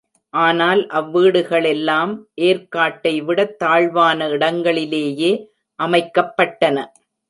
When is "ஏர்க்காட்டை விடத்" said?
2.41-3.59